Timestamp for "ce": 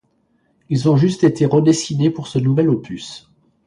2.25-2.39